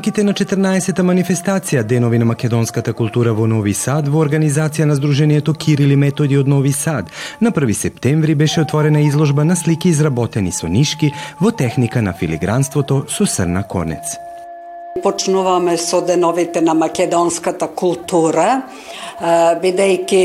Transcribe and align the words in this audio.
Рамките 0.00 0.22
на 0.24 0.32
14-та 0.32 1.04
манифестација 1.04 1.82
Денови 1.84 2.16
на 2.18 2.24
македонската 2.24 2.94
култура 2.96 3.34
во 3.36 3.44
Нови 3.44 3.74
Сад 3.76 4.06
во 4.08 4.22
организација 4.24 4.86
на 4.88 4.96
Сдруженијето 4.96 5.52
Кирил 5.52 5.92
и 5.92 5.98
Методи 6.00 6.38
од 6.40 6.48
Нови 6.48 6.72
Сад, 6.72 7.12
на 7.40 7.52
1 7.52 7.72
септември 7.82 8.34
беше 8.34 8.62
отворена 8.64 9.04
изложба 9.04 9.44
на 9.44 9.56
слики 9.56 9.92
изработени 9.92 10.52
со 10.52 10.72
нишки 10.72 11.12
во 11.40 11.52
техника 11.52 12.00
на 12.00 12.16
филигранството 12.16 13.04
со 13.08 13.26
срна 13.26 13.62
конец. 13.62 14.16
Почнуваме 14.90 15.76
со 15.78 16.00
деновите 16.02 16.60
на 16.60 16.74
македонската 16.74 17.68
култура, 17.70 18.62
бидејќи 19.62 20.22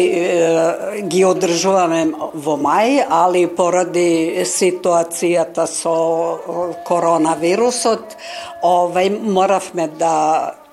ги 1.05 1.21
одржуваме 1.27 1.99
во 2.33 2.55
мај, 2.57 3.03
али 3.05 3.45
поради 3.45 4.41
ситуацијата 4.49 5.67
со 5.69 5.93
коронавирусот, 6.89 8.17
овај 8.65 9.13
моравме 9.21 9.85
да 10.01 10.15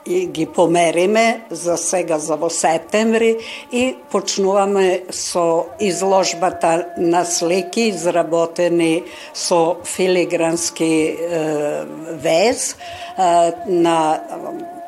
и 0.07 0.27
ги 0.27 0.47
помериме 0.47 1.43
за 1.51 1.77
сега 1.77 2.19
за 2.19 2.37
во 2.37 2.51
септември 2.51 3.37
и 3.73 3.97
почнуваме 4.11 5.03
со 5.11 5.65
изложбата 5.81 6.87
на 6.99 7.25
слики 7.25 7.81
изработени 7.81 9.03
со 9.35 9.77
филигрански 9.85 10.85
е, 10.85 11.17
вез 12.11 12.73
е, 12.73 12.77
на 13.69 14.21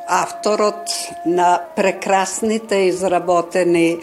авторот 0.09 0.91
на 1.27 1.61
прекрасните 1.77 2.77
изработени 2.77 3.89
е, 3.91 3.99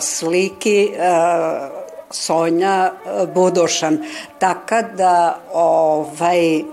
слики 0.00 0.94
е, 0.94 1.78
Сонја 2.08 3.26
Будошан. 3.34 4.00
Така 4.40 4.82
да 4.96 5.36
овај 5.52 6.64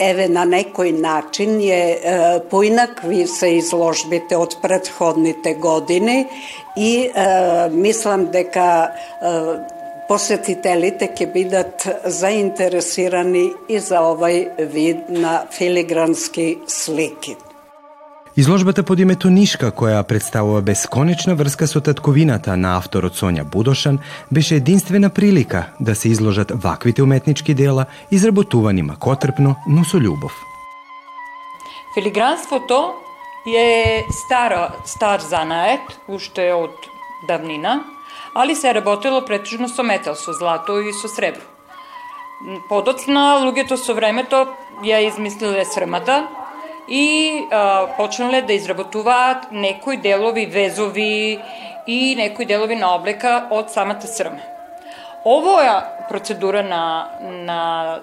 еве 0.00 0.28
на 0.28 0.46
некој 0.48 0.92
начин 0.96 1.60
е, 1.60 2.40
поинакви 2.50 3.26
се 3.26 3.54
изложбите 3.60 4.36
од 4.36 4.56
предходните 4.62 5.54
години 5.54 6.24
и 6.76 7.10
мислам 7.72 8.30
дека 8.32 8.66
посетителите 10.08 11.10
ќе 11.14 11.26
бидат 11.32 11.86
заинтересирани 12.04 13.44
и 13.68 13.78
за 13.78 14.02
овај 14.10 14.66
вид 14.72 15.06
на 15.08 15.44
филигрански 15.54 16.48
слики. 16.66 17.36
Изложбата 18.36 18.82
под 18.82 19.00
името 19.00 19.30
Нишка, 19.30 19.72
која 19.74 20.04
представува 20.06 20.60
бесконечна 20.62 21.34
врска 21.34 21.66
со 21.66 21.80
татковината 21.82 22.54
на 22.56 22.76
авторот 22.78 23.18
Сонја 23.18 23.42
Будошан, 23.42 23.98
беше 24.30 24.54
единствена 24.54 25.10
прилика 25.10 25.64
да 25.80 25.94
се 25.94 26.08
изложат 26.08 26.52
ваквите 26.54 27.02
уметнички 27.02 27.54
дела, 27.54 27.86
изработувани 28.10 28.82
макотрпно, 28.82 29.56
но 29.66 29.84
со 29.84 29.98
љубов. 29.98 30.30
Филигранството 31.94 32.94
е 33.46 34.06
стара, 34.10 34.72
стар 34.84 35.20
занает, 35.20 35.82
уште 36.08 36.52
од 36.54 36.86
давнина, 37.26 37.82
али 38.34 38.54
се 38.54 38.74
работело 38.74 39.24
претежно 39.26 39.68
со 39.68 39.82
метал, 39.82 40.14
со 40.14 40.32
злато 40.32 40.78
и 40.78 40.92
со 40.92 41.08
сребро. 41.08 41.42
Подоцна, 42.68 43.42
луѓето 43.42 43.74
со 43.74 43.94
времето 43.94 44.46
ја 44.86 45.02
измислиле 45.10 45.64
срмата, 45.64 46.28
и 46.89 47.43
а, 47.51 47.87
почнале 47.97 48.41
да 48.41 48.53
изработуваат 48.53 49.51
некои 49.51 49.97
делови 49.97 50.45
везови 50.45 51.39
и 51.87 52.15
некои 52.15 52.45
делови 52.45 52.75
на 52.75 52.95
облека 52.95 53.47
од 53.51 53.71
самата 53.73 54.07
срма. 54.07 54.41
Овоја 55.25 56.07
процедура 56.09 56.61
на, 56.63 57.09
на, 57.21 57.99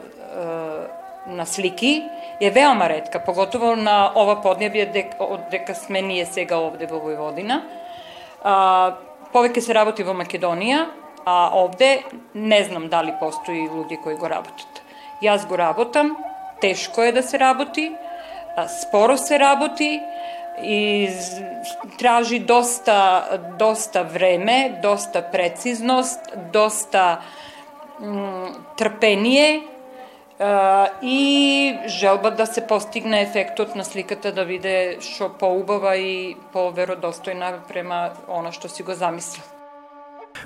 на 1.27 1.47
слики 1.47 2.03
е 2.41 2.51
веома 2.51 2.89
ретка, 2.89 3.21
поготово 3.23 3.77
на 3.77 4.11
ова 4.19 4.41
поднебје 4.43 4.89
дека, 4.93 5.39
дека 5.51 5.75
сме 5.75 6.03
ние 6.03 6.27
сега 6.27 6.59
овде 6.59 6.89
во 6.91 6.99
Војводина. 6.99 7.61
А, 8.43 8.99
повеќе 9.31 9.63
се 9.63 9.75
работи 9.79 10.03
во 10.03 10.17
Македонија, 10.19 10.87
а 11.25 11.55
овде 11.55 12.03
не 12.35 12.65
знам 12.65 12.89
дали 12.91 13.15
постои 13.21 13.69
луѓе 13.71 14.01
кои 14.03 14.19
го 14.19 14.27
работат. 14.27 14.83
Јас 15.23 15.47
го 15.47 15.59
работам, 15.59 16.17
тешко 16.61 17.03
е 17.03 17.13
да 17.13 17.23
се 17.23 17.39
работи, 18.57 18.69
споро 18.81 19.19
се 19.19 19.39
работи 19.39 20.01
и 20.63 21.09
тражи 21.99 22.39
доста, 22.39 23.25
доста 23.59 24.05
време, 24.05 24.79
доста 24.83 25.23
прецизност, 25.23 26.21
доста 26.53 27.21
трпение 28.77 29.63
и 31.03 31.79
желба 31.87 32.31
да 32.31 32.47
се 32.47 32.67
постигне 32.67 33.23
ефектот 33.23 33.75
на 33.75 33.85
сликата 33.85 34.33
да 34.33 34.45
биде 34.45 34.99
што 35.01 35.31
поубава 35.31 35.95
и 35.97 36.35
поверодостојна 36.55 37.63
према 37.69 38.11
она 38.29 38.53
што 38.53 38.69
си 38.69 38.83
го 38.83 38.95
замислил. 38.95 39.56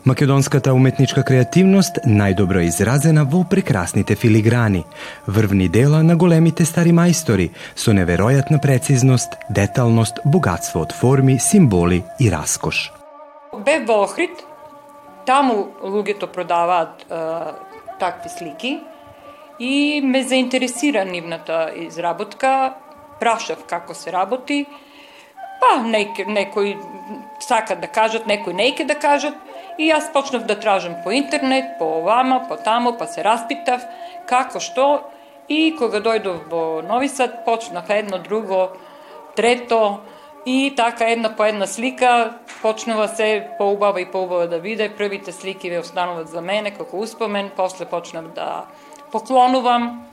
Македонската 0.06 0.74
уметничка 0.74 1.24
креативност 1.24 2.00
најдобро 2.06 2.64
изразена 2.66 3.26
во 3.26 3.44
прекрасните 3.50 4.16
филиграни, 4.16 4.84
врвни 5.28 5.68
дела 5.70 6.04
на 6.04 6.16
големите 6.16 6.66
стари 6.66 6.92
мајстори, 6.92 7.52
со 7.76 7.94
неверојатна 7.94 8.62
прецизност, 8.62 9.38
деталност, 9.50 10.20
богатство 10.26 10.82
од 10.82 10.94
форми, 10.94 11.40
символи 11.40 12.04
и 12.20 12.32
раскош. 12.32 12.92
Бе 13.66 13.80
во 13.86 14.04
Охрид, 14.04 14.42
таму 15.26 15.68
луѓето 15.84 16.32
продаваат 16.34 17.06
е, 17.06 17.22
такви 18.00 18.30
слики 18.30 18.80
и 19.60 20.02
ме 20.02 20.24
заинтересира 20.24 21.06
нивната 21.06 21.72
изработка, 21.76 22.74
прашав 23.20 23.68
како 23.70 23.94
се 23.94 24.12
работи, 24.12 24.66
па 25.62 25.78
некој, 25.86 26.26
некои 26.26 26.74
сакат 27.40 27.82
да 27.82 27.88
кажат, 27.88 28.26
некои 28.26 28.54
неќе 28.58 28.88
да 28.90 28.98
кажат, 28.98 29.38
I 29.82 29.88
jaz 29.88 30.04
počnah 30.14 30.44
da 30.46 30.56
tražim 30.60 30.94
po 31.04 31.12
internet, 31.12 31.66
po 31.80 31.86
ovama, 31.86 32.40
po 32.50 32.56
tamo, 32.56 32.92
pa 33.00 33.08
se 33.08 33.24
raspitav 33.24 33.80
kako, 34.26 34.60
što. 34.60 35.10
I 35.48 35.76
koga 35.76 36.00
dojdu 36.00 36.36
do 36.50 36.82
Novi 36.82 37.08
Sad, 37.08 37.46
počnah 37.46 37.90
jedno, 37.90 38.18
drugo, 38.18 38.70
treto. 39.36 40.02
i 40.46 40.74
taka 40.76 41.06
jedna 41.06 41.30
И 41.30 41.30
така 41.30 41.34
една 41.34 41.36
по 41.36 41.46
една 41.46 41.68
слика 41.68 42.34
почнува 42.62 43.08
се 43.08 43.48
поубава 43.58 44.02
и 44.02 44.12
поубава 44.12 44.48
да 44.48 44.60
биде. 44.60 44.96
Првите 44.98 45.32
слики 45.32 45.70
ве 45.70 45.80
остануваат 45.80 46.30
за 46.30 46.42
мене 46.42 46.72
како 46.72 46.98
успомен, 46.98 47.50
после 47.58 47.86
почнав 47.86 48.26
да 48.34 48.66
поклонувам, 49.12 50.08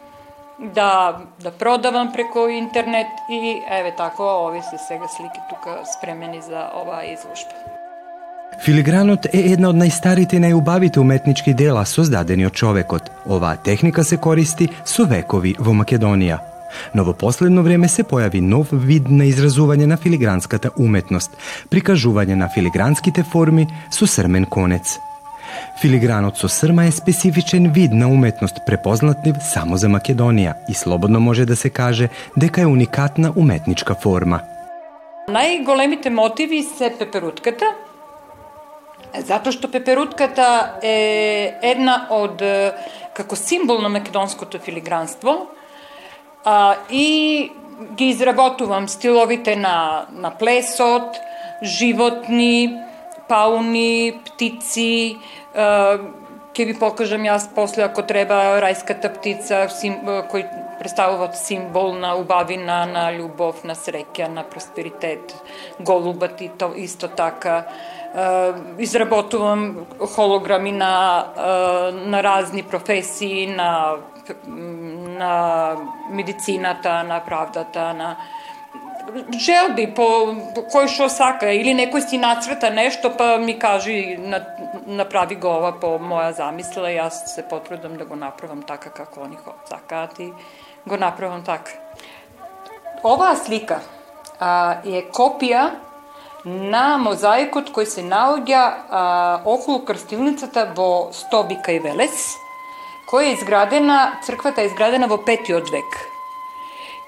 da, 0.60 1.16
да 1.40 1.50
продавам 1.50 2.12
преко 2.12 2.48
интернет 2.48 3.06
и 3.30 3.62
еве 3.70 3.94
тако, 3.96 4.22
овие 4.22 4.62
se 4.62 4.78
сега 4.78 5.04
slike 5.04 5.40
тука 5.50 5.84
spremeni 5.84 6.40
za 6.40 6.70
ova 6.74 7.04
изложба. 7.04 7.77
Филигранот 8.64 9.26
е 9.32 9.52
една 9.52 9.70
од 9.70 9.78
најстарите 9.78 10.36
и 10.36 10.42
најубавите 10.42 10.98
уметнички 11.00 11.54
дела 11.54 11.84
создадени 11.86 12.46
од 12.46 12.52
човекот. 12.52 13.10
Оваа 13.26 13.56
техника 13.56 14.04
се 14.04 14.16
користи 14.16 14.68
со 14.84 15.06
векови 15.06 15.54
во 15.58 15.72
Македонија. 15.72 16.38
Но 16.94 17.04
во 17.04 17.14
последно 17.14 17.62
време 17.62 17.88
се 17.88 18.04
појави 18.04 18.40
нов 18.40 18.72
вид 18.72 19.08
на 19.08 19.24
изразување 19.24 19.86
на 19.86 19.96
филигранската 19.96 20.70
уметност, 20.76 21.30
прикажување 21.70 22.34
на 22.34 22.48
филигранските 22.48 23.22
форми 23.22 23.66
со 23.90 24.06
срмен 24.06 24.44
конец. 24.44 24.98
Филигранот 25.80 26.36
со 26.36 26.48
срма 26.48 26.84
е 26.84 26.92
специфичен 26.92 27.72
вид 27.72 27.92
на 27.92 28.08
уметност 28.08 28.60
препознатлив 28.66 29.36
само 29.52 29.76
за 29.76 29.88
Македонија 29.88 30.54
и 30.68 30.74
слободно 30.74 31.20
може 31.20 31.46
да 31.46 31.56
се 31.56 31.70
каже 31.70 32.08
дека 32.36 32.60
е 32.60 32.66
уникатна 32.66 33.32
уметничка 33.36 33.94
форма. 33.94 34.40
Најголемите 35.28 36.08
мотиви 36.08 36.62
се 36.62 36.94
пеперутката, 36.98 37.64
Затоа 39.14 39.52
што 39.52 39.70
пеперутката 39.72 40.78
е 40.84 41.54
една 41.64 42.06
од 42.12 42.42
како 43.16 43.36
символ 43.36 43.80
на 43.82 43.88
македонското 43.88 44.60
филигранство 44.62 45.48
а, 46.44 46.76
и 46.90 47.50
ги 47.96 48.08
изработувам 48.08 48.88
стиловите 48.88 49.56
на, 49.56 50.06
на 50.12 50.30
плесот, 50.30 51.16
животни, 51.62 52.76
пауни, 53.28 54.20
птици, 54.24 55.18
а, 55.54 55.98
ќе 56.54 56.66
ви 56.66 56.74
покажам 56.78 57.22
јас 57.22 57.48
после 57.54 57.84
ако 57.86 58.02
треба 58.02 58.58
рајската 58.62 59.12
птица 59.14 59.66
сим, 59.70 60.00
кој 60.30 60.46
представуваат 60.78 61.36
символ 61.38 61.94
на 61.98 62.14
убавина, 62.18 62.84
на 62.86 63.08
љубов, 63.14 63.64
на 63.66 63.74
среќа, 63.78 64.28
на 64.30 64.42
просперитет. 64.46 65.34
Голубат 65.78 66.40
и 66.40 66.48
то 66.48 66.72
исто 66.76 67.08
така 67.08 67.64
изработувам 68.78 69.86
холограми 70.14 70.72
на, 70.72 71.26
на 71.92 72.22
разни 72.22 72.62
професии, 72.62 73.46
на, 73.46 73.94
на 75.18 75.76
медицината, 76.10 77.02
на 77.02 77.20
правдата, 77.24 77.94
на 77.94 78.16
желби 79.38 79.86
по, 79.94 80.06
по 80.54 80.64
кој 80.68 80.88
што 80.92 81.08
сака 81.12 81.50
или 81.54 81.72
некој 81.76 82.04
си 82.04 82.18
нацрта 82.20 82.70
нешто 82.70 83.10
па 83.16 83.36
ми 83.38 83.58
кажи 83.58 84.16
на, 84.20 84.42
направи 84.86 85.36
го 85.40 85.48
ова 85.58 85.72
по 85.80 85.96
моја 85.98 86.34
замисла 86.36 86.90
и 86.92 86.98
јас 86.98 87.24
се 87.32 87.44
потрудам 87.48 87.96
да 87.96 88.04
го 88.04 88.16
направам 88.16 88.62
така 88.62 88.90
како 88.90 89.24
они 89.24 89.38
сакаат 89.68 90.18
и 90.18 90.32
го 90.86 90.96
направам 90.96 91.44
така. 91.44 91.72
Оваа 93.04 93.36
слика 93.36 93.80
а, 94.40 94.80
е 94.84 95.06
копија 95.12 95.70
на 96.48 96.98
мозаикот 97.02 97.70
кој 97.74 97.84
се 97.84 98.02
наоѓа 98.06 98.60
а, 98.60 99.02
околу 99.44 99.82
крстилницата 99.84 100.68
во 100.76 101.10
Стобика 101.12 101.72
и 101.72 101.80
Велес, 101.84 102.32
која 103.10 103.30
е 103.30 103.36
изградена, 103.36 103.98
црквата 104.24 104.62
е 104.62 104.70
изградена 104.70 105.08
во 105.08 105.20
петиот 105.24 105.70
век. 105.70 105.98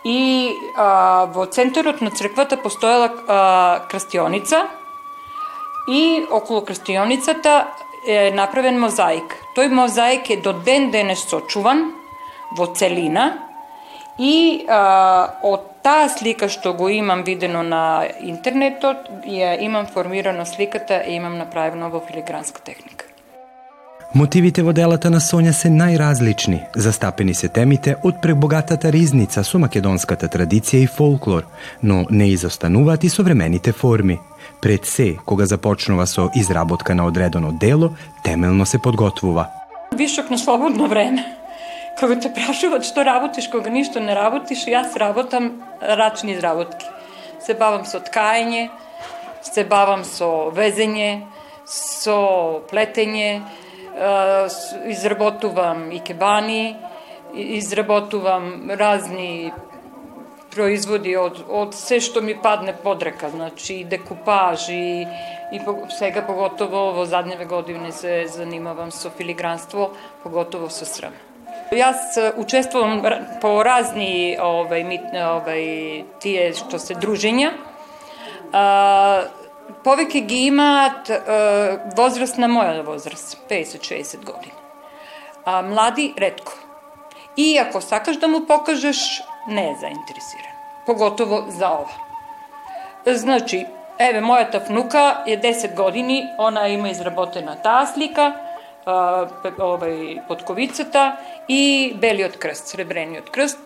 И 0.04 0.52
а, 0.76 1.26
во 1.32 1.46
центарот 1.46 2.00
на 2.00 2.10
црквата 2.10 2.56
постоела 2.56 3.10
а, 3.26 3.86
крстионица 3.88 4.66
и 5.88 6.26
околу 6.30 6.64
крстионицата 6.64 7.68
е 8.06 8.30
направен 8.32 8.80
мозаик. 8.80 9.36
Тој 9.56 9.72
мозаик 9.72 10.30
е 10.30 10.40
до 10.40 10.52
ден 10.52 10.90
денес 10.90 11.24
сочуван 11.28 11.92
во 12.56 12.66
целина 12.74 13.49
и 14.20 14.66
а, 14.68 15.32
од 15.42 15.80
таа 15.82 16.08
слика 16.12 16.48
што 16.52 16.74
го 16.76 16.90
имам 16.92 17.24
видено 17.24 17.62
на 17.64 18.04
интернетот, 18.20 19.08
ја 19.24 19.54
имам 19.64 19.86
формирано 19.86 20.44
сликата 20.46 21.00
и 21.08 21.16
имам 21.16 21.38
направено 21.38 21.88
во 21.88 22.02
филигранска 22.04 22.60
техника. 22.60 23.06
Мотивите 24.14 24.62
во 24.66 24.72
делата 24.74 25.10
на 25.10 25.20
Сонја 25.22 25.52
се 25.54 25.70
најразлични. 25.70 26.58
Застапени 26.74 27.34
се 27.34 27.48
темите 27.48 27.94
од 28.02 28.18
пребогатата 28.20 28.90
ризница 28.90 29.44
со 29.46 29.58
македонската 29.62 30.28
традиција 30.28 30.82
и 30.82 30.86
фолклор, 30.86 31.46
но 31.82 32.04
не 32.10 32.32
изостануваат 32.34 33.04
и 33.04 33.08
современите 33.08 33.72
форми. 33.72 34.18
Пред 34.60 34.84
се, 34.86 35.16
кога 35.26 35.46
започнува 35.46 36.06
со 36.06 36.28
изработка 36.34 36.94
на 36.94 37.06
одредено 37.06 37.52
дело, 37.52 37.94
темелно 38.24 38.66
се 38.66 38.78
подготвува. 38.78 39.46
Вишок 39.96 40.30
на 40.30 40.38
слободно 40.38 40.88
време. 40.88 41.40
Кога 42.00 42.16
те 42.16 42.30
прашуват 42.32 42.86
што 42.88 43.04
работиш 43.04 43.50
кога 43.52 43.68
ништо 43.68 44.00
не 44.00 44.14
работиш, 44.16 44.64
јас 44.64 44.96
работам 44.96 45.50
рачни 45.80 46.32
изработки. 46.32 46.86
Се 47.44 47.52
бавам 47.52 47.84
со 47.84 48.00
ткаење, 48.00 48.70
се 49.44 49.64
бавам 49.68 50.04
со 50.08 50.48
везење, 50.56 51.26
со 51.68 52.16
плетење, 52.72 53.42
изработувам 54.88 55.90
и 55.92 56.00
кебани, 56.00 56.76
изработувам 57.34 58.70
разни 58.80 59.52
производи 60.50 61.16
од, 61.20 61.44
од 61.48 61.76
се 61.76 62.00
што 62.00 62.24
ми 62.24 62.34
падне 62.34 62.72
под 62.72 63.04
река, 63.06 63.28
значи 63.30 63.82
и 63.82 63.84
декупаж 63.84 64.70
и, 64.72 65.06
и 65.52 65.60
сега 65.94 66.24
поготово 66.26 66.90
во 66.96 67.04
задневе 67.04 67.44
години 67.44 67.92
се 67.92 68.24
занимавам 68.26 68.90
со 68.90 69.10
филигранство, 69.10 69.92
поготово 70.24 70.70
со 70.70 70.88
срам. 70.88 71.12
Јас 71.73 72.15
учествувам 72.37 73.01
по 73.41 73.63
разни 73.65 74.37
овај, 74.39 74.99
овај, 75.13 76.05
тие 76.21 76.51
што 76.53 76.79
се 76.79 76.95
дружења. 76.95 77.51
А, 78.53 79.25
повеќе 79.83 80.21
ги 80.29 80.45
имаат 80.51 81.09
а, 81.09 81.39
возраст 81.97 82.37
на 82.37 82.47
моја 82.47 82.85
возраст, 82.85 83.37
50-60 83.49 84.23
години. 84.25 84.53
А 85.45 85.61
млади 85.61 86.13
ретко. 86.17 86.53
И 87.37 87.57
ако 87.57 87.81
сакаш 87.81 88.17
да 88.17 88.27
му 88.27 88.45
покажеш, 88.45 89.21
не 89.47 89.69
е 89.71 89.75
заинтересиран. 89.81 90.53
Поготово 90.85 91.45
за 91.49 91.67
ова. 91.67 92.05
Значи, 93.05 93.65
еве, 93.99 94.21
мојата 94.21 94.67
внука 94.67 95.23
е 95.27 95.37
10 95.41 95.75
години, 95.75 96.27
она 96.37 96.67
има 96.69 96.89
изработена 96.89 97.55
таа 97.61 97.85
слика, 97.85 98.33
овај 98.86 100.26
подковицата 100.28 101.16
и 101.48 101.94
белиот 101.94 102.36
крст, 102.36 102.68
сребрениот 102.68 103.30
крст. 103.30 103.58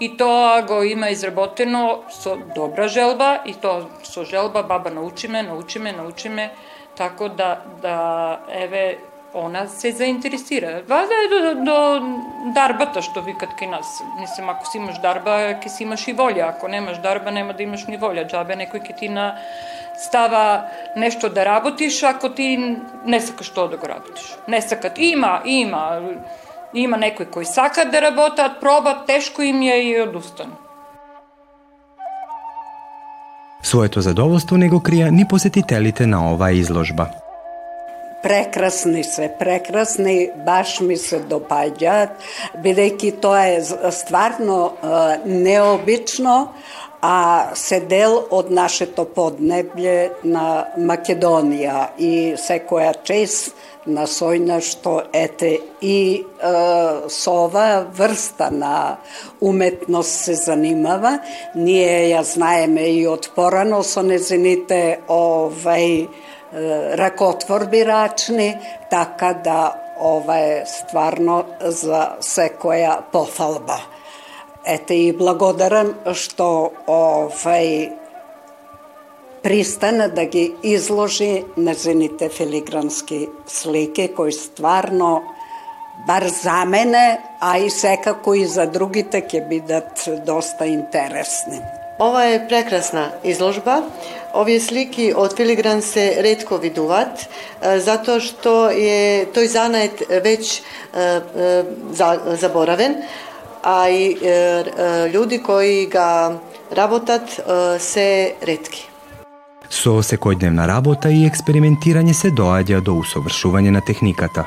И 0.00 0.16
тоа 0.16 0.62
го 0.66 0.82
има 0.82 1.10
изработено 1.10 2.02
со 2.10 2.36
добра 2.56 2.88
желба 2.88 3.40
и 3.46 3.54
тоа 3.54 3.86
со 4.02 4.24
желба 4.24 4.62
баба 4.62 4.90
научиме, 4.90 5.42
научиме, 5.42 5.92
научиме 5.92 6.50
тако 6.96 7.28
така 7.28 7.36
да, 7.36 7.60
да 7.82 8.38
еве, 8.48 8.98
она 9.34 9.66
се 9.66 9.92
заинтересира. 9.92 10.82
Вада 10.88 11.14
е 11.24 11.28
до, 11.28 11.54
до 11.64 12.02
дарбата, 12.54 13.02
што 13.02 13.22
викат 13.22 13.54
кај 13.58 13.70
нас. 13.70 14.02
Мислам, 14.20 14.50
ако 14.50 14.66
си 14.66 14.78
имаш 14.78 15.00
дарба, 15.02 15.58
ќе 15.58 15.68
си 15.68 15.82
имаш 15.82 16.06
и 16.08 16.14
волја. 16.14 16.54
Ако 16.54 16.68
немаш 16.68 16.98
дарба, 17.02 17.30
нема 17.30 17.54
да 17.54 17.62
имаш 17.62 17.86
ни 17.90 17.98
волја. 17.98 18.28
Џабе 18.30 18.54
некој 18.62 18.84
ќе 18.86 18.98
ти 18.98 19.08
на 19.08 19.34
stava 19.96 20.68
nešto 20.96 21.28
da 21.28 21.44
rabotiš 21.44 22.02
ako 22.02 22.28
ti 22.28 22.76
ne 23.04 23.20
sakaš 23.20 23.48
to 23.48 23.68
da 23.68 23.76
ga 23.76 23.86
rabotiš. 23.86 24.24
Ne 24.46 24.60
sakat. 24.62 24.98
Ima, 24.98 25.40
ima. 25.44 26.00
Ima 26.72 26.96
nekoj 26.96 27.30
koji 27.30 27.46
saka 27.46 27.84
da 27.84 28.00
rabota, 28.00 28.54
proba, 28.60 28.94
teško 29.06 29.42
im 29.42 29.62
je 29.62 29.88
i 29.88 30.00
odustane. 30.00 30.50
Svoje 33.62 33.88
to 33.88 34.00
zadovoljstvo 34.00 34.56
nego 34.56 34.80
krija 34.80 35.10
ni 35.10 35.28
posetitelite 35.28 36.06
na 36.06 36.30
ova 36.30 36.50
izložba. 36.50 37.06
Прекрасни 38.22 39.04
се, 39.04 39.32
прекрасни, 39.38 40.30
баш 40.46 40.80
ми 40.80 40.96
се 40.96 41.20
допаѓаат, 41.28 42.08
бидејќи 42.64 43.10
тоа 43.20 43.42
е 43.52 43.90
стварно 43.92 44.72
необично, 45.24 46.48
а 47.04 47.50
се 47.54 47.80
дел 47.84 48.14
од 48.32 48.48
нашето 48.48 49.04
поднебље 49.04 50.24
на 50.24 50.44
Македонија 50.80 51.90
и 52.00 52.12
секоја 52.40 52.94
чест 53.04 53.52
на 53.84 54.06
сојна 54.08 54.56
што 54.64 54.94
ете 55.12 55.50
и 55.84 55.98
е, 56.16 56.52
со 57.12 57.34
оваа 57.42 57.82
врста 57.98 58.48
на 58.50 58.96
уметност 59.40 60.24
се 60.24 60.34
занимава. 60.40 61.18
Ние 61.54 62.14
ја 62.14 62.22
знаеме 62.24 62.88
и 62.96 63.04
од 63.06 63.28
порано 63.36 63.82
со 63.84 64.00
незините 64.00 65.00
овај 65.08 66.08
ракотворби 67.00 67.84
рачни, 67.84 68.54
така 68.90 69.34
да 69.44 69.74
ова 70.00 70.38
е 70.38 70.62
стварно 70.66 71.44
за 71.60 72.16
секоја 72.20 73.02
пофалба. 73.12 73.93
Ете 74.66 74.96
и 75.08 75.12
благодарам 75.12 75.92
што 76.16 76.72
овај 76.88 77.92
пристана 79.44 80.08
да 80.08 80.24
ги 80.24 80.54
изложи 80.62 81.44
незините 81.56 82.30
филигрански 82.32 83.28
слики 83.46 84.08
кои 84.16 84.32
стварно 84.32 85.22
бар 86.06 86.24
за 86.28 86.64
мене, 86.64 87.20
а 87.40 87.58
и 87.58 87.70
секако 87.70 88.34
и 88.34 88.46
за 88.46 88.66
другите 88.66 89.20
ќе 89.20 89.48
бидат 89.48 90.08
доста 90.26 90.66
интересни. 90.66 91.60
Ова 92.00 92.24
е 92.26 92.48
прекрасна 92.48 93.12
изложба. 93.24 93.82
Овие 94.34 94.60
слики 94.60 95.12
од 95.14 95.36
филигран 95.36 95.82
се 95.82 96.16
ретко 96.26 96.56
видуваат, 96.58 97.28
затоа 97.62 98.18
што 98.18 98.72
е 98.72 99.28
тој 99.30 99.46
занает 99.46 100.02
веќе 100.08 100.64
заборавен, 102.42 102.98
а 103.64 103.88
и 103.88 104.16
луѓе 105.14 105.42
кои 105.42 105.86
ga 105.88 106.36
работат 106.76 107.40
се 107.80 108.36
ретки. 108.44 108.84
Со 109.70 110.02
секојдневна 110.04 110.68
работа 110.68 111.08
и 111.10 111.24
експериментирање 111.26 112.12
се 112.14 112.30
доаѓа 112.30 112.82
до 112.84 112.98
усовршување 113.00 113.72
на 113.74 113.80
техниката. 113.80 114.44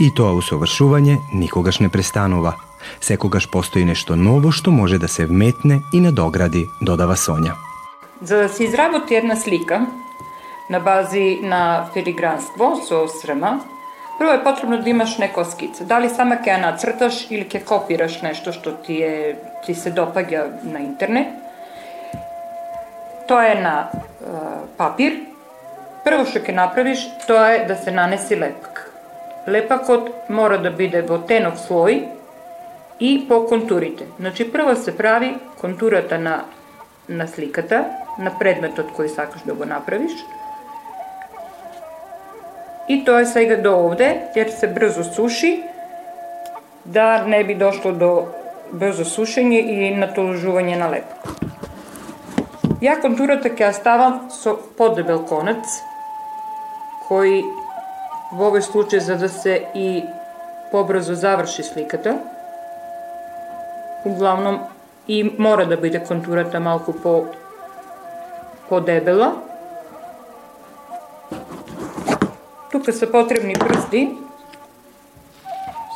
И 0.00 0.10
тоа 0.14 0.32
усовршување 0.38 1.18
никогаш 1.34 1.80
не 1.80 1.90
престанува. 1.90 2.54
Секогаш 3.00 3.48
постои 3.50 3.84
нешто 3.84 4.16
ново 4.16 4.52
што 4.52 4.70
може 4.70 4.98
да 4.98 5.08
се 5.08 5.26
вметне 5.26 5.80
и 5.92 6.00
надогради, 6.00 6.68
додава 6.80 7.16
Сонја. 7.16 7.54
За 8.22 8.36
да 8.44 8.48
се 8.48 8.64
изработи 8.64 9.14
една 9.14 9.36
слика 9.36 9.86
на 10.70 10.80
бази 10.80 11.40
на 11.42 11.90
филигранство 11.92 12.80
со 12.88 13.08
срема, 13.08 13.60
Прво 14.19 14.31
е 14.31 14.43
потребно 14.43 14.81
да 14.83 14.89
имаш 14.89 15.15
некоја 15.15 15.47
скица. 15.47 15.85
Дали 15.87 16.09
сама 16.11 16.35
ќе 16.43 16.51
ја 16.51 16.57
нацрташ 16.59 17.19
или 17.31 17.45
ќе 17.47 17.61
копираш 17.63 18.17
нешто 18.21 18.51
што 18.51 18.73
ти, 18.83 18.97
е, 18.99 19.35
ти 19.63 19.75
се 19.75 19.93
допаѓа 19.95 20.41
на 20.63 20.81
интернет. 20.83 21.31
Тоа 23.31 23.45
е 23.47 23.55
на 23.55 23.75
е, 23.87 24.33
папир. 24.77 25.15
Прво 26.03 26.25
што 26.27 26.43
ќе 26.43 26.55
направиш, 26.57 27.05
тоа 27.27 27.53
е 27.55 27.63
да 27.69 27.79
се 27.79 27.95
нанеси 27.95 28.35
лепак. 28.35 28.91
Лепакот 29.47 30.11
мора 30.29 30.59
да 30.59 30.71
биде 30.75 30.99
во 31.01 31.21
тенок 31.23 31.55
слој 31.55 32.03
и 32.99 33.25
по 33.29 33.45
контурите. 33.47 34.09
Значи, 34.19 34.51
прво 34.51 34.75
се 34.75 34.97
прави 34.97 35.37
контурата 35.61 36.19
на, 36.19 36.43
на 37.07 37.27
сликата, 37.27 37.85
на 38.19 38.35
предметот 38.35 38.91
кој 38.91 39.07
сакаш 39.15 39.47
да 39.47 39.55
го 39.55 39.63
направиш, 39.63 40.11
И 42.87 43.03
тоа 43.05 43.21
е 43.21 43.25
сега 43.25 43.57
до 43.61 43.75
овде, 43.85 44.31
jer 44.35 44.49
се 44.49 44.67
брзо 44.67 45.03
суши, 45.03 45.63
да 46.85 47.23
не 47.27 47.43
би 47.43 47.55
дошло 47.55 47.91
до 47.91 48.11
брзо 48.73 49.05
сушење 49.05 49.59
и 49.59 49.91
натоложување 49.97 50.77
на 50.77 50.89
леп. 50.89 51.05
Ја 52.81 52.95
контурата 53.01 53.49
ќе 53.49 53.67
ја 53.67 53.73
ставам 53.75 54.19
со 54.31 54.55
подебел 54.77 55.25
конец, 55.29 55.81
кој 57.09 57.41
во 58.31 58.49
овој 58.49 58.63
случај 58.65 59.03
за 59.05 59.17
да 59.21 59.29
се 59.29 59.55
и 59.75 60.03
побрзо 60.71 61.13
заврши 61.13 61.63
сликата, 61.63 62.17
углавном 64.05 64.59
и 65.07 65.23
мора 65.37 65.65
да 65.65 65.77
биде 65.77 65.99
контурата 65.99 66.59
малку 66.59 66.93
по 66.93 67.25
подебела. 68.69 69.33
Тука 72.84 72.96
се 72.96 73.12
потребни 73.12 73.54
прсти, 73.54 74.00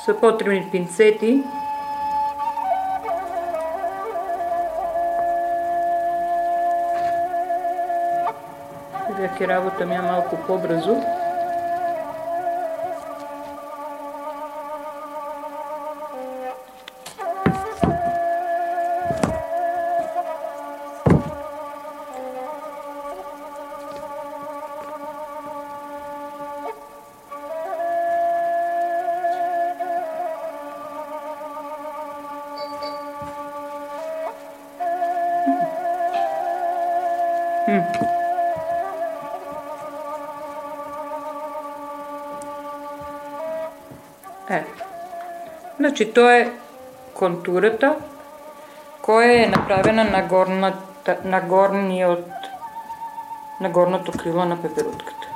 се 0.05 0.15
потребни 0.21 0.63
пинцети, 0.73 1.35
ќе 9.37 9.51
работам 9.53 9.93
ја 9.93 10.01
малку 10.09 10.41
побрзо. 10.49 10.97
Е. 37.69 37.85
Значи, 45.77 46.13
тоа 46.13 46.37
е 46.37 46.51
контурата 47.15 47.95
која 49.05 49.45
е 49.45 49.53
направена 49.53 50.05
на 50.05 50.23
горната, 50.23 51.17
на 51.25 51.41
горниот 51.41 52.25
на 53.61 53.71
горното 53.71 54.13
крило 54.13 54.45
на 54.45 54.63
пеперутката. 54.63 55.29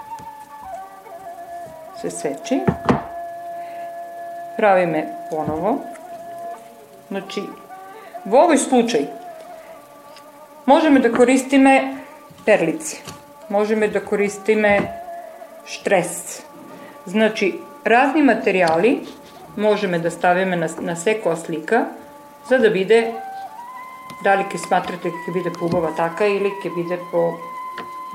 Се 1.96 2.10
сечи. 2.10 2.62
Правиме 4.56 5.08
поново. 5.30 5.80
Значи, 7.10 7.42
во 8.26 8.46
овој 8.46 8.56
случај 8.56 9.08
можеме 10.66 11.00
да 11.00 11.12
користиме 11.12 12.01
перлици. 12.46 13.02
Можеме 13.50 13.88
да 13.88 14.04
користиме 14.04 14.92
штрес. 15.66 16.42
Значи, 17.06 17.60
разни 17.86 18.22
материјали 18.22 19.06
можеме 19.56 19.98
да 19.98 20.10
ставиме 20.10 20.56
на, 20.56 20.68
на 20.80 20.96
секоја 20.96 21.34
слика, 21.34 21.86
за 22.48 22.58
да 22.58 22.70
биде 22.70 23.12
дали 24.24 24.46
ќе 24.46 24.58
сматрате 24.66 25.10
ќе 25.10 25.34
биде 25.34 25.50
побава 25.58 25.92
така 25.96 26.26
или 26.26 26.52
ќе 26.62 26.70
биде 26.74 26.98
по 27.10 27.32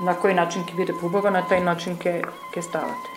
на 0.00 0.14
кој 0.14 0.34
начин 0.34 0.64
ќе 0.64 0.76
биде 0.76 0.94
побава, 1.00 1.30
на 1.30 1.42
тај 1.50 1.64
начин 1.64 1.98
ќе 1.98 2.22
ќе 2.54 2.62
ставате. 2.62 3.08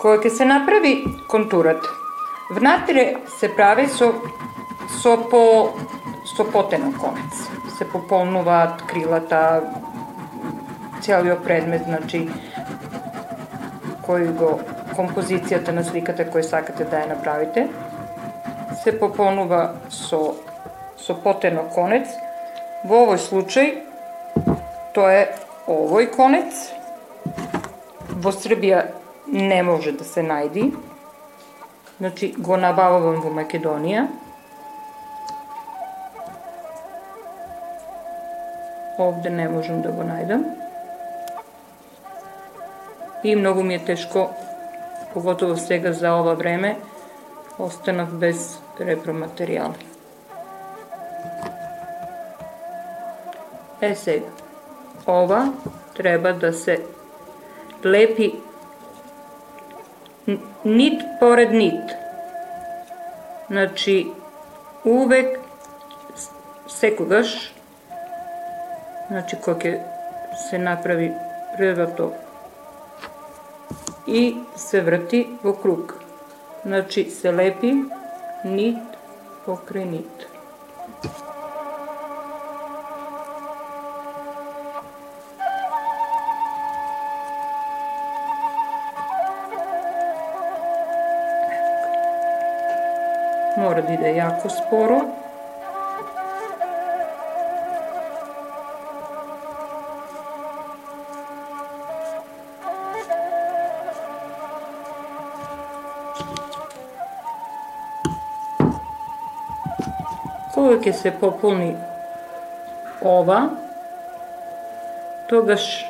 Кога 0.00 0.18
ќе 0.22 0.30
се 0.36 0.44
направи 0.44 0.94
контурата, 1.28 1.88
внатре 2.50 3.16
се 3.38 3.48
прави 3.56 3.88
со 3.88 4.12
со 5.02 5.16
по 5.30 5.42
со 6.36 6.44
потен 6.44 6.92
конец. 6.98 7.46
Се 7.78 7.88
пополнуваат 7.88 8.82
крилата, 8.86 9.62
cijelio 11.02 11.36
predmet, 11.44 11.82
znači 11.84 12.28
koju 14.06 14.34
go 14.34 14.58
kompozicijata 14.96 15.72
na 15.72 15.84
slikate 15.84 16.30
koje 16.30 16.42
sakate 16.42 16.84
da 16.84 16.98
je 16.98 17.08
napravite, 17.08 17.66
se 18.84 18.98
poponuva 18.98 19.72
so, 19.88 20.34
so 20.96 21.14
poteno 21.24 21.62
konec. 21.74 22.08
U 22.84 22.94
ovoj 22.94 23.18
slučaj 23.18 23.72
to 24.94 25.08
je 25.08 25.28
ovoj 25.66 26.10
konec. 26.10 26.54
Во 28.20 28.32
Србија 28.32 28.82
не 29.32 29.62
може 29.62 29.92
да 29.92 30.04
се 30.04 30.22
најди. 30.22 30.70
Значи, 31.98 32.34
го 32.36 32.56
набавувам 32.56 33.20
во 33.22 33.30
Македонија. 33.36 34.06
Овде 38.98 39.30
не 39.30 39.48
можам 39.48 39.80
да 39.82 39.92
го 39.92 40.04
најдам. 40.04 40.44
И 43.24 43.36
многу 43.36 43.62
ми 43.62 43.74
е 43.74 43.84
тешко 43.84 44.30
поготово 45.14 45.56
сега 45.56 45.92
за 45.92 46.12
ова 46.12 46.34
време, 46.34 46.78
останав 47.58 48.14
без 48.14 48.60
репроматеријали. 48.80 49.84
Е 53.82 53.94
сега, 53.94 54.26
ова 55.06 55.52
треба 55.96 56.32
да 56.32 56.52
се 56.52 56.80
лепи 57.84 58.34
нит 60.64 61.02
поред 61.20 61.52
нит. 61.52 61.96
Значи, 63.50 64.12
увек, 64.84 65.40
секогаш, 66.68 67.52
значи, 69.10 69.36
кој 69.36 69.56
ќе 69.58 69.72
се 70.48 70.58
направи 70.58 71.10
првото 71.56 72.12
и 74.07 74.37
се 74.55 74.81
врати 74.81 75.27
во 75.43 75.53
круг. 75.53 75.99
Значи 76.65 77.09
се 77.11 77.33
лепи 77.33 77.73
нит 78.45 78.95
покрај 79.45 79.85
нит. 79.85 80.25
Мора 93.57 93.81
да 93.81 93.93
иде 93.93 94.15
јако 94.17 94.49
споро. 94.51 95.18
кога 110.69 110.77
ќе 110.79 110.91
се 110.91 111.11
пополни 111.11 111.75
ова, 113.01 113.49
тогаш 115.29 115.85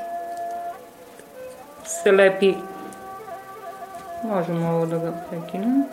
се 1.86 2.14
лепи 2.14 2.58
можеме 4.24 4.70
ово 4.70 4.86
да 4.86 4.98
го 4.98 5.12
прекинем 5.30 5.84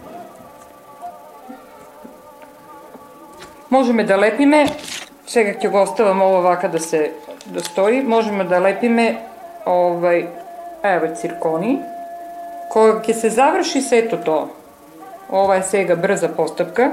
можеме 3.70 4.04
да 4.04 4.18
лепиме 4.18 4.66
сега 5.26 5.52
ќе 5.58 5.68
го 5.68 5.82
оставам 5.82 6.22
ово 6.22 6.42
вака 6.42 6.68
да 6.68 6.80
се 6.80 7.12
да 7.46 7.60
стои 7.60 8.00
можеме 8.00 8.44
да 8.44 8.60
лепиме 8.60 9.06
овај 9.66 10.26
еве 10.82 11.14
циркони 11.14 11.78
кога 12.72 13.00
ќе 13.00 13.12
се 13.12 13.30
заврши 13.30 13.82
сето 13.82 14.16
тоа 14.16 14.48
ова 15.32 15.56
е 15.56 15.62
сега 15.62 15.96
брза 15.96 16.28
постапка 16.36 16.92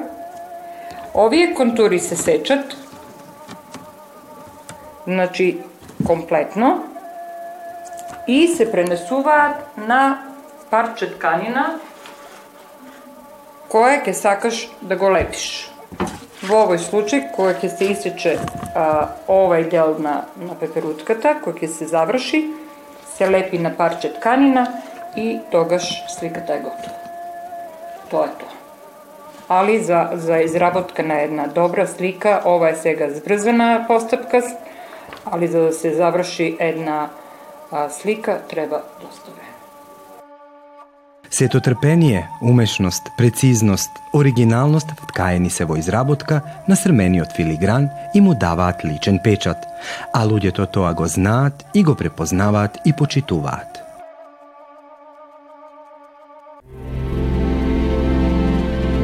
Овие 1.15 1.53
контури 1.53 1.99
се 1.99 2.15
сечат, 2.15 2.77
значи 5.07 5.57
комплетно, 6.05 6.83
и 8.27 8.47
се 8.47 8.71
пренесуваат 8.71 9.77
на 9.77 10.21
парче 10.69 11.09
тканина 11.15 11.79
кое 13.69 14.01
ќе 14.05 14.13
сакаш 14.13 14.67
да 14.81 14.95
го 14.95 15.09
лепиш. 15.13 15.69
Во 16.45 16.63
овој 16.65 16.79
случај, 16.81 17.25
кога 17.33 17.55
ќе 17.57 17.69
се 17.73 17.89
исече 17.93 18.35
а, 18.37 18.85
овај 19.27 19.67
дел 19.73 19.97
на, 20.01 20.23
на 20.37 20.55
пеперутката, 20.61 21.35
кој 21.43 21.57
ќе 21.61 21.71
се 21.73 21.89
заврши, 21.89 22.45
се 23.17 23.29
лепи 23.29 23.59
на 23.59 23.73
парче 23.77 24.13
тканина 24.13 24.67
и 25.15 25.39
тогаш 25.51 25.89
сликата 26.15 26.53
е 26.53 26.63
готова. 26.69 26.95
Тоа 28.09 28.25
е 28.29 28.37
тоа 28.39 28.52
Али 29.48 29.84
за, 29.84 30.10
за 30.12 30.38
изработка 30.38 31.02
на 31.02 31.22
една 31.22 31.46
добра 31.46 31.86
слика, 31.86 32.42
ова 32.44 32.68
е 32.68 32.74
сега 32.74 33.10
збрзана 33.10 33.84
постапка, 33.88 34.42
али 35.32 35.46
за 35.46 35.60
да 35.60 35.72
се 35.72 35.94
заврши 35.94 36.56
една 36.60 37.10
а, 37.72 37.90
слика 37.90 38.40
треба 38.48 38.82
доста. 39.00 39.30
Сето 41.34 41.60
трпение, 41.60 42.28
умешност, 42.42 43.02
прецизност, 43.18 43.90
оригиналност 44.12 44.90
вткаени 44.90 45.50
се 45.50 45.64
во 45.64 45.76
изработка 45.76 46.40
на 46.68 46.76
срмениот 46.76 47.32
филигран 47.32 47.88
и 48.14 48.20
му 48.20 48.34
даваат 48.34 48.84
личен 48.84 49.18
печат, 49.24 49.58
а 50.12 50.26
луѓето 50.26 50.70
тоа 50.70 50.94
го 50.94 51.06
знаат 51.06 51.66
и 51.74 51.82
го 51.82 51.94
препознаваат 51.94 52.78
и 52.86 52.92
почитуваат. 52.92 53.73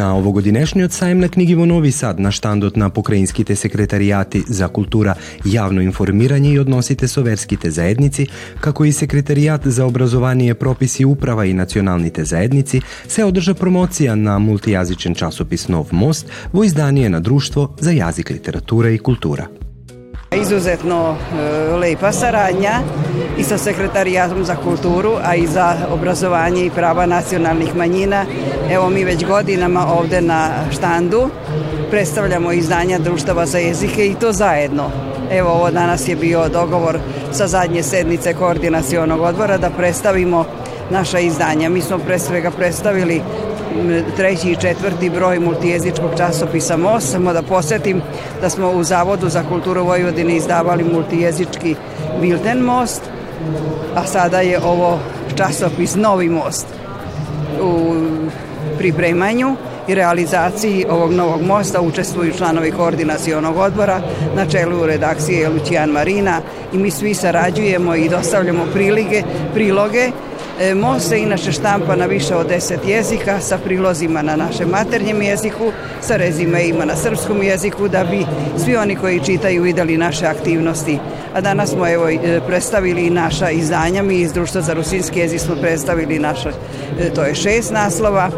На 0.00 0.14
овогодинешниот 0.16 0.94
сајм 0.96 1.18
на 1.20 1.28
книги 1.28 1.52
во 1.52 1.66
Нови 1.68 1.90
Сад 1.92 2.20
на 2.24 2.30
штандот 2.32 2.76
на 2.80 2.86
покраинските 2.88 3.52
секретаријати 3.52 4.40
за 4.48 4.70
култура, 4.72 5.16
јавно 5.44 5.84
информирање 5.84 6.54
и 6.54 6.60
односите 6.62 7.08
со 7.08 7.20
верските 7.26 7.68
заедници, 7.68 8.28
како 8.64 8.88
и 8.88 8.96
секретаријат 8.96 9.68
за 9.68 9.84
образование, 9.84 10.54
прописи, 10.54 11.04
управа 11.04 11.44
и 11.46 11.52
националните 11.52 12.24
заедници, 12.24 12.80
се 13.06 13.28
одржа 13.28 13.52
промоција 13.52 14.16
на 14.16 14.40
мултијазичен 14.40 15.18
часопис 15.20 15.68
Нов 15.68 15.92
мост 15.92 16.32
во 16.52 16.64
издание 16.64 17.12
на 17.12 17.20
Друштво 17.20 17.74
за 17.80 17.92
јазик, 17.92 18.32
литература 18.32 18.96
и 18.96 18.98
култура. 18.98 19.50
Izuzetno 20.36 21.16
e, 21.16 21.76
lepa 21.76 22.12
saradnja 22.12 22.72
i 23.38 23.42
sa 23.42 23.58
Sekretarijatom 23.58 24.44
za 24.44 24.56
kulturu, 24.56 25.12
a 25.24 25.34
i 25.34 25.46
za 25.46 25.76
obrazovanje 25.90 26.64
i 26.66 26.70
prava 26.70 27.06
nacionalnih 27.06 27.76
manjina. 27.76 28.24
Evo 28.70 28.90
mi 28.90 29.04
već 29.04 29.24
godinama 29.24 29.86
ovde 29.92 30.20
na 30.20 30.48
štandu 30.72 31.30
predstavljamo 31.90 32.52
izdanja 32.52 32.98
društava 32.98 33.46
za 33.46 33.58
jezike 33.58 34.06
i 34.06 34.14
to 34.14 34.32
zajedno. 34.32 34.90
Evo 35.30 35.50
ovo 35.50 35.70
danas 35.70 36.08
je 36.08 36.16
bio 36.16 36.48
dogovor 36.48 36.98
sa 37.32 37.46
zadnje 37.46 37.82
sednice 37.82 38.34
koordinacionog 38.34 39.20
odbora 39.20 39.58
da 39.58 39.70
predstavimo 39.70 40.44
naša 40.90 41.18
izdanja. 41.18 41.68
Mi 41.68 41.80
smo 41.80 41.98
pre 41.98 42.18
svega 42.18 42.50
predstavili 42.50 43.22
treći 44.16 44.50
i 44.50 44.56
četvrti 44.56 45.10
broj 45.10 45.38
multijezičkog 45.38 46.10
časopisa 46.16 46.76
MOS. 46.76 47.10
Samo 47.10 47.32
da 47.32 47.42
posetim 47.42 48.02
da 48.40 48.50
smo 48.50 48.70
u 48.70 48.84
Zavodu 48.84 49.28
za 49.28 49.42
kulturu 49.48 49.84
Vojvodine 49.84 50.36
izdavali 50.36 50.84
multijezički 50.84 51.74
Bilten 52.20 52.58
Most, 52.58 53.02
a 53.94 54.06
sada 54.06 54.40
je 54.40 54.60
ovo 54.64 54.98
časopis 55.36 55.94
Novi 55.94 56.28
Most. 56.28 56.66
U 57.62 57.94
pripremanju 58.78 59.56
i 59.88 59.94
realizaciji 59.94 60.86
ovog 60.90 61.12
novog 61.12 61.42
mosta 61.42 61.80
učestvuju 61.80 62.32
članovi 62.32 62.70
koordinacionog 62.70 63.56
odbora 63.56 64.00
na 64.36 64.46
čelu 64.46 64.86
redakcije 64.86 65.48
Lucijan 65.48 65.90
Marina 65.90 66.40
i 66.72 66.78
mi 66.78 66.90
svi 66.90 67.14
sarađujemo 67.14 67.94
i 67.94 68.08
dostavljamo 68.08 68.66
priloge 69.54 70.02
E, 70.02 70.29
Most 70.74 71.08
se 71.08 71.18
inače 71.18 71.52
štampa 71.52 71.96
na 71.96 72.06
više 72.06 72.36
od 72.36 72.48
10 72.48 72.88
jezika 72.88 73.40
sa 73.40 73.58
prilozima 73.58 74.22
na 74.22 74.36
našem 74.36 74.68
maternjem 74.68 75.22
jeziku, 75.22 75.72
sa 76.00 76.16
rezimeima 76.16 76.84
na 76.84 76.96
srpskom 76.96 77.42
jeziku 77.42 77.88
da 77.88 78.04
bi 78.04 78.26
svi 78.64 78.76
oni 78.76 78.96
koji 78.96 79.20
čitaju 79.20 79.62
videli 79.62 79.96
naše 79.96 80.26
aktivnosti. 80.26 80.98
A 81.34 81.40
danas 81.40 81.70
smo 81.70 81.88
evo 81.88 82.08
e, 82.08 82.40
predstavili 82.46 83.10
naša 83.10 83.50
izdanja, 83.50 84.02
mi 84.02 84.20
iz 84.20 84.32
Društva 84.32 84.60
za 84.60 84.72
rusinski 84.72 85.18
jezik 85.18 85.40
smo 85.40 85.56
predstavili 85.56 86.18
naša, 86.18 86.48
e, 87.00 87.10
to 87.14 87.24
je 87.24 87.34
šest 87.34 87.72
naslova, 87.72 88.30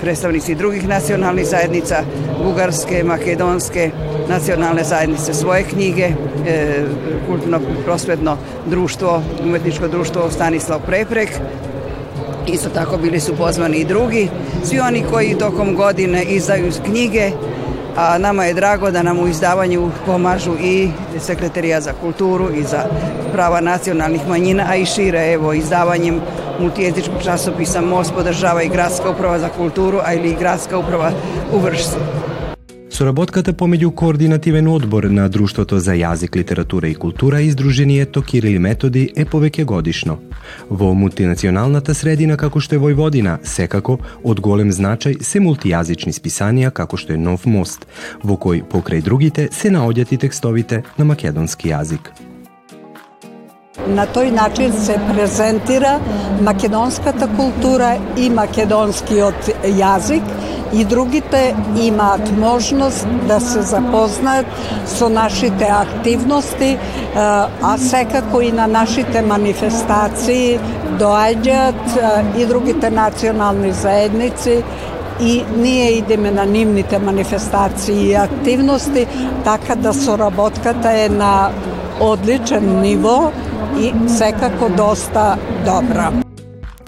predstavnici 0.00 0.54
drugih 0.54 0.88
nacionalnih 0.88 1.46
zajednica, 1.46 2.04
bugarske, 2.44 3.04
makedonske, 3.04 3.90
nacionalne 4.28 4.84
zajednice 4.84 5.34
svoje 5.34 5.62
knjige, 5.62 6.02
e, 6.46 6.84
kulturno-prosvetno 7.28 8.36
društvo, 8.66 9.22
umetničko 9.44 9.88
društvo 9.88 10.30
Stanislav 10.30 10.80
Preprek, 10.86 11.30
Isto 12.46 12.68
tako 12.68 12.96
bili 12.96 13.20
su 13.20 13.36
pozvani 13.36 13.76
i 13.76 13.84
drugi. 13.84 14.28
Svi 14.64 14.80
oni 14.80 15.04
koji 15.10 15.38
tokom 15.38 15.74
godine 15.74 16.24
izdaju 16.24 16.72
knjige, 16.84 17.30
a 17.96 18.18
nama 18.18 18.44
je 18.44 18.54
drago 18.54 18.90
da 18.90 19.02
nam 19.02 19.18
u 19.18 19.28
izdavanju 19.28 19.90
pomažu 20.06 20.52
i 20.60 20.90
Sekretarija 21.18 21.80
za 21.80 21.92
kulturu 22.00 22.48
i 22.54 22.62
za 22.62 22.84
prava 23.32 23.60
nacionalnih 23.60 24.28
manjina, 24.28 24.64
a 24.68 24.76
i 24.76 24.86
šire, 24.86 25.32
evo, 25.32 25.52
izdavanjem 25.52 26.20
multijezičkog 26.60 27.22
časopisa 27.24 27.80
MOS 27.80 28.10
podržava 28.10 28.62
i 28.62 28.68
Gradska 28.68 29.10
uprava 29.10 29.38
za 29.38 29.48
kulturu, 29.48 30.00
a 30.04 30.14
ili 30.14 30.28
i 30.28 30.36
Gradska 30.36 30.78
uprava 30.78 31.10
u 31.52 31.58
Vršcu. 31.58 31.96
Соработката 33.00 33.54
помеѓу 33.56 33.94
координативен 33.96 34.66
одбор 34.68 35.06
на 35.08 35.22
Друштвото 35.32 35.78
за 35.80 35.94
јазик, 35.96 36.36
литература 36.36 36.90
и 36.90 36.94
култура 36.94 37.40
и 37.40 37.48
Сдруженијето 37.48 38.20
Кирил 38.20 38.60
Методи 38.60 39.06
е 39.16 39.24
повеќе 39.24 39.64
годишно. 39.64 40.18
Во 40.68 40.92
мултинационалната 40.92 41.94
средина 41.96 42.36
како 42.36 42.60
што 42.60 42.76
е 42.76 42.84
Војводина, 42.84 43.38
секако 43.40 43.96
од 44.20 44.44
голем 44.44 44.68
значај 44.68 45.22
се 45.24 45.40
мултијазични 45.40 46.12
списанија 46.12 46.76
како 46.76 47.00
што 47.00 47.16
е 47.16 47.22
Нов 47.24 47.48
мост, 47.48 47.88
во 48.22 48.36
кој 48.36 48.66
покрај 48.68 49.00
другите 49.00 49.48
се 49.48 49.72
наоѓат 49.72 50.12
и 50.12 50.26
текстовите 50.26 50.82
на 50.98 51.08
македонски 51.08 51.72
јазик. 51.72 52.12
На 53.88 54.06
тој 54.06 54.30
начин 54.30 54.72
се 54.72 54.98
презентира 55.08 55.98
македонската 56.42 57.28
култура 57.36 57.96
и 58.16 58.30
македонскиот 58.30 59.48
јазик 59.64 60.22
и 60.72 60.84
другите 60.84 61.54
имаат 61.82 62.30
можност 62.38 63.06
да 63.28 63.40
се 63.40 63.62
запознаат 63.62 64.46
со 64.86 65.08
нашите 65.08 65.64
активности, 65.64 66.78
а 67.16 67.78
секако 67.78 68.40
и 68.40 68.52
на 68.52 68.66
нашите 68.66 69.22
манифестации 69.22 70.60
доаѓаат 71.00 72.38
и 72.38 72.46
другите 72.46 72.90
национални 72.90 73.72
заедници. 73.72 74.62
И 75.20 75.44
ние 75.56 75.90
идеме 75.90 76.30
на 76.30 76.46
нивните 76.46 76.98
манифестации 76.98 78.10
и 78.10 78.14
активности, 78.14 79.06
така 79.44 79.74
да 79.74 79.94
соработката 79.94 80.90
е 80.90 81.08
на 81.08 81.50
одличен 82.00 82.80
ниво 82.80 83.30
и 83.78 83.92
секако 84.08 84.68
доста 84.76 85.36
добра. 85.64 86.12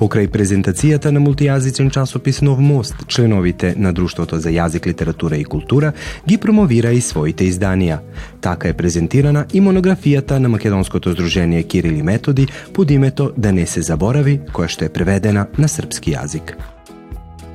Покрај 0.02 0.26
презентацијата 0.34 1.12
на 1.14 1.20
мултијазичен 1.22 1.92
часопис 1.94 2.40
Нов 2.42 2.58
мост, 2.58 3.04
членовите 3.06 3.74
на 3.76 3.92
Друштвото 3.92 4.38
за 4.42 4.50
јазик, 4.50 4.86
литература 4.86 5.36
и 5.36 5.44
култура 5.44 5.92
ги 6.26 6.38
промовира 6.38 6.90
и 6.90 7.00
своите 7.00 7.46
изданија. 7.46 8.00
Така 8.40 8.68
е 8.68 8.74
презентирана 8.74 9.44
и 9.52 9.60
монографијата 9.60 10.38
на 10.42 10.48
Македонското 10.48 11.12
здружение 11.12 11.62
Кирили 11.62 12.02
Методи 12.02 12.48
под 12.74 12.90
името 12.90 13.32
Да 13.36 13.52
не 13.52 13.66
се 13.66 13.82
заборави, 13.82 14.40
која 14.52 14.68
што 14.68 14.84
е 14.84 14.92
преведена 14.92 15.46
на 15.58 15.68
српски 15.68 16.16
јазик. 16.18 16.56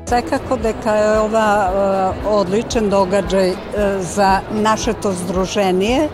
Svekako 0.07 0.57
deka 0.57 0.91
da 0.91 0.95
je 0.95 1.19
ova 1.19 1.69
e, 1.69 2.27
odličan 2.29 2.89
događaj 2.89 3.49
e, 3.49 3.55
za 4.01 4.39
naše 4.51 4.93
to 4.93 5.11
združenije, 5.11 6.09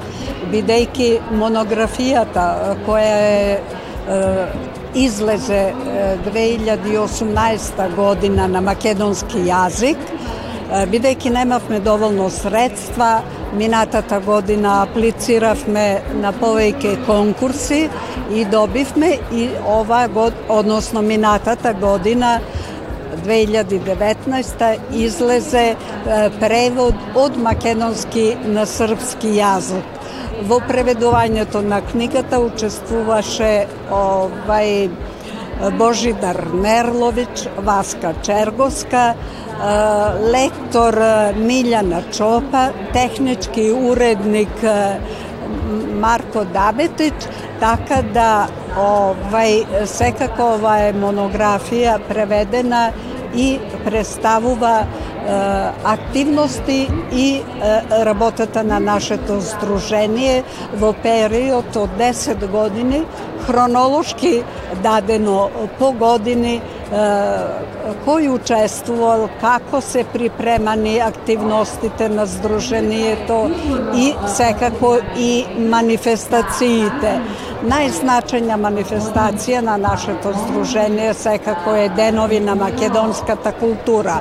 bidejki 0.52 1.20
monografijata 1.32 2.56
e, 2.56 2.86
koja 2.86 3.16
je 3.18 3.60
izleze 4.96 5.72
2018. 6.34 7.96
godina 7.96 8.48
na 8.48 8.62
makedonski 8.62 9.46
jazik. 9.46 9.98
Бидејќи 10.72 11.30
немавме 11.30 11.80
доволно 11.80 12.30
средства, 12.30 13.22
минатата 13.54 14.20
година 14.20 14.82
аплициравме 14.84 16.02
на 16.22 16.34
повеќе 16.34 16.98
конкурси 17.06 17.90
i 18.34 18.46
добивме 18.46 19.18
и 19.32 19.50
ова 19.68 20.08
odnosno 20.08 20.34
односно 20.50 21.02
godina 21.02 21.74
година 21.74 22.40
2019 23.26 24.78
излезе 24.92 25.76
превод 26.40 26.96
од 27.16 27.38
македонски 27.38 28.26
на 28.46 28.66
српски 28.66 29.34
јазик. 29.38 29.88
Во 30.50 30.60
преведувањето 30.68 31.62
на 31.62 31.82
книгата 31.82 32.40
учествуваше 32.42 33.68
овај 33.92 34.90
Божидар 35.78 36.40
Мерловиќ, 36.54 37.48
Васка 37.64 38.14
Черговска, 38.26 39.14
лектор 40.34 40.98
Милјана 41.38 42.02
Чопа, 42.12 42.72
технички 42.94 43.70
уредник 43.72 44.66
Марко 46.02 46.44
Дабетич, 46.54 47.30
така 47.60 48.02
да 48.14 48.48
овај 48.76 49.86
секако 49.88 50.56
ова 50.58 50.78
е 50.88 50.94
монографија 50.98 52.00
преведена 52.10 52.90
и 53.36 53.60
представува 53.86 54.86
активности 55.84 56.90
и 57.12 57.42
работата 57.92 58.64
на 58.64 58.80
нашето 58.80 59.40
здружение 59.40 60.44
во 60.76 60.94
период 60.94 61.76
од 61.76 61.90
10 62.00 62.48
години, 62.48 63.04
хронолошки 63.46 64.44
дадено 64.84 65.50
по 65.80 65.92
години 65.92 66.62
кој 68.06 68.30
учествувал, 68.34 69.28
како 69.42 69.82
се 69.82 70.04
припремани 70.14 71.00
активностите 71.02 72.10
на 72.10 72.28
Сдруженијето 72.28 73.40
и 73.96 74.14
секако 74.28 74.98
и 75.18 75.46
манифестациите. 75.58 77.18
Најзначајна 77.63 78.57
манифестација 78.57 79.61
на 79.61 79.77
нашето 79.77 80.33
Сдружение 80.33 81.15
секако 81.15 81.75
е 81.75 81.89
Денови 81.89 82.41
на 82.41 82.55
македонската 82.55 83.53
култура. 83.53 84.21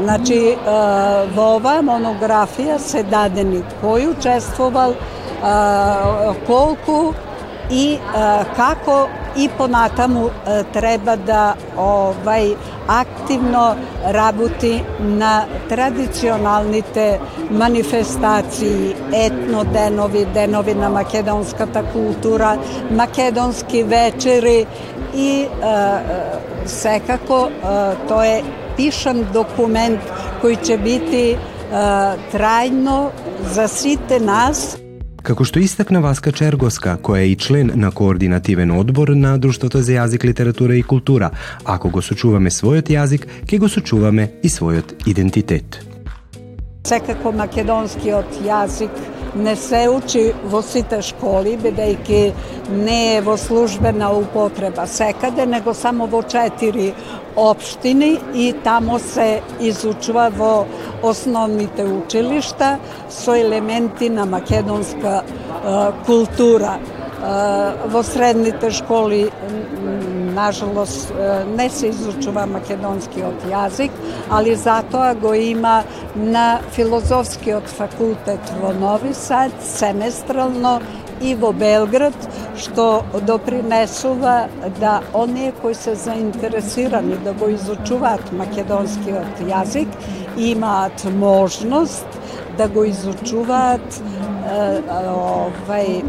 Значи, 0.00 0.56
во 1.34 1.56
оваа 1.56 1.82
монографија 1.82 2.78
се 2.78 3.02
дадени 3.02 3.62
кој 9.30 9.30
учествувал, 9.30 9.30
колку 9.30 9.30
и 9.36 9.36
како 9.36 9.36
и 9.36 9.48
понатаму 9.48 10.30
треба 10.72 11.16
да 11.16 11.56
овај 11.76 12.56
активно 12.88 13.76
работи 14.04 14.82
на 15.00 15.46
традиционалните 15.68 17.20
манифестации, 17.50 18.94
етно 19.12 19.64
денови, 19.64 20.24
денови 20.24 20.74
на 20.74 20.88
македонската 20.88 21.82
култура, 21.92 22.58
македонски 22.90 23.82
вечери 23.82 24.66
и 25.14 25.46
секако 26.66 27.50
тоа 28.08 28.26
е 28.26 28.42
пишан 28.76 29.26
документ 29.32 30.00
кој 30.42 30.56
ќе 30.62 30.76
бити 30.82 31.38
трајно 32.32 33.10
за 33.54 33.68
сите 33.68 34.20
нас 34.20 34.79
Како 35.21 35.45
што 35.45 35.61
истакна 35.61 35.99
Васка 36.01 36.31
Чергоска, 36.33 36.95
која 36.97 37.21
е 37.21 37.27
и 37.29 37.35
член 37.37 37.71
на 37.77 37.91
координативен 37.91 38.71
одбор 38.73 39.13
на 39.13 39.35
Друштвото 39.37 39.81
за 39.85 39.99
јазик, 39.99 40.25
литература 40.25 40.73
и 40.75 40.81
култура, 40.81 41.29
ако 41.63 41.91
го 41.93 42.01
сочуваме 42.01 42.49
својот 42.49 42.89
јазик, 42.89 43.27
ќе 43.45 43.59
го 43.61 43.69
сочуваме 43.69 44.31
и 44.41 44.49
својот 44.49 45.05
идентитет. 45.05 45.77
Секако 46.89 47.31
македонскиот 47.37 48.41
јазик 48.41 48.97
не 49.35 49.55
се 49.55 49.85
учи 49.89 50.23
во 50.43 50.63
сите 50.65 51.03
школи, 51.05 51.53
бидејќи 51.61 52.21
не 52.73 52.97
е 53.17 53.21
во 53.21 53.37
службена 53.37 54.09
употреба 54.17 54.87
секаде, 54.87 55.45
него 55.45 55.73
само 55.73 56.07
во 56.07 56.23
четири 56.23 56.91
општини 57.35 58.17
и 58.33 58.53
тамо 58.63 58.99
се 58.99 59.41
изучува 59.61 60.31
во 60.35 60.65
основните 61.03 61.83
училишта 61.83 62.77
со 63.09 63.35
елементи 63.35 64.09
на 64.09 64.25
македонска 64.25 65.21
култура. 66.05 66.79
Во 67.87 68.03
средните 68.03 68.71
школи 68.71 69.29
нажалост 70.33 71.13
не 71.57 71.69
се 71.69 71.91
изучува 71.91 72.47
македонскиот 72.49 73.45
јазик, 73.51 73.91
али 74.31 74.55
затоа 74.55 75.13
го 75.13 75.33
има 75.33 75.83
на 76.15 76.61
филозофскиот 76.71 77.69
факултет 77.69 78.53
во 78.61 78.73
Нови 78.73 79.13
Сад 79.13 79.51
семестрално 79.61 80.79
и 81.21 81.35
во 81.35 81.51
Белград, 81.53 82.15
што 82.57 83.03
допринесува 83.27 84.47
да 84.79 85.01
оние 85.13 85.51
кои 85.61 85.75
се 85.75 85.95
заинтересирани 85.95 87.17
да 87.25 87.33
го 87.33 87.51
изучуваат 87.53 88.31
македонскиот 88.33 89.45
јазик 89.45 89.87
имаат 90.37 91.07
можност 91.15 92.07
да 92.57 92.67
го 92.67 92.83
изучуваат 92.83 94.01
овај 94.51 96.03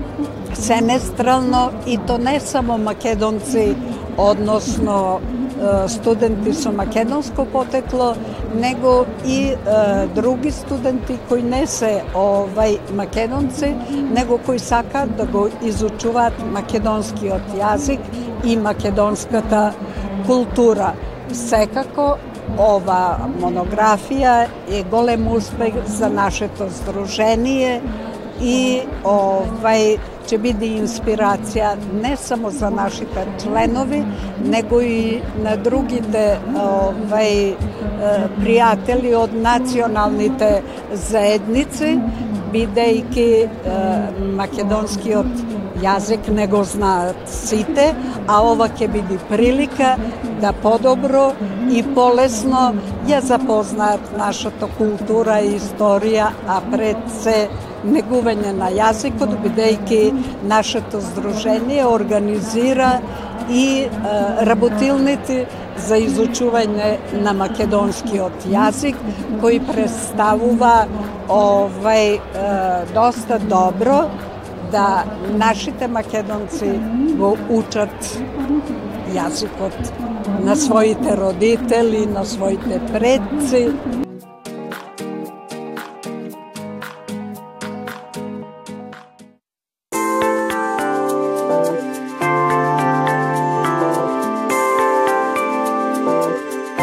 семестрално 0.54 1.70
и 1.86 1.98
то 2.06 2.18
не 2.18 2.40
само 2.40 2.78
македонци, 2.78 3.76
односно 4.18 5.20
студенти 5.88 6.54
со 6.54 6.72
македонско 6.72 7.44
потекло, 7.44 8.14
него 8.54 9.06
и 9.26 9.38
е, 9.38 9.56
други 10.14 10.50
студенти 10.50 11.18
кои 11.28 11.42
не 11.42 11.66
се 11.66 12.02
овај 12.14 12.92
македонци, 12.92 13.74
него 13.90 14.38
кои 14.46 14.58
сакаат 14.58 15.16
да 15.16 15.26
го 15.26 15.48
изучуваат 15.62 16.34
македонскиот 16.52 17.54
јазик 17.56 18.00
и 18.44 18.56
македонската 18.56 19.72
култура. 20.26 20.92
Секако 21.32 22.16
ова 22.58 23.28
монографија 23.40 24.46
е 24.70 24.82
голем 24.90 25.28
успех 25.28 25.74
за 25.86 26.08
нашето 26.08 26.68
здружение 26.68 27.80
и 28.40 28.82
овај 29.04 29.98
ќе 30.26 30.38
биде 30.42 30.68
инспирација 30.80 31.74
не 32.02 32.16
само 32.16 32.50
за 32.50 32.70
нашите 32.70 33.26
членови, 33.42 34.02
него 34.44 34.80
и 34.80 35.22
на 35.42 35.56
другите 35.56 36.38
овај 36.64 37.54
пријатели 38.40 39.14
од 39.18 39.34
националните 39.34 40.50
заедници, 40.92 41.96
бидејќи 42.52 43.28
македонскиот 44.36 45.51
јазик 45.82 46.28
не 46.30 46.46
го 46.46 46.62
знаат 46.64 47.16
сите, 47.26 47.92
а 48.28 48.40
ова 48.46 48.68
ќе 48.68 48.88
биде 48.92 49.18
прилика 49.28 49.96
да 50.40 50.52
подобро 50.52 51.32
и 51.70 51.82
полесно 51.94 52.62
ја 53.08 53.20
запознаат 53.22 54.12
нашата 54.18 54.68
култура 54.78 55.40
и 55.40 55.56
историја, 55.58 56.30
а 56.46 56.60
пред 56.70 57.02
се 57.22 57.36
негување 57.84 58.52
на 58.58 58.70
јазикот, 58.70 59.34
бидејќи 59.44 60.02
нашето 60.46 61.00
здружение 61.00 61.86
организира 61.86 63.00
и 63.50 63.66
е, 63.82 63.88
за 65.86 65.96
изучување 65.98 66.90
на 67.24 67.32
македонскиот 67.34 68.44
јазик, 68.52 68.98
кој 69.42 69.58
представува 69.66 70.74
овај 71.32 72.04
е, 72.12 72.20
доста 72.94 73.38
добро 73.38 74.04
да 74.71 75.03
нашите 75.29 75.87
македонци 75.87 76.71
го 77.17 77.37
учат 77.49 78.17
јазикот 79.15 79.77
на 80.43 80.55
своите 80.55 81.15
родители, 81.17 82.05
на 82.05 82.25
своите 82.25 82.81
предци, 82.91 83.71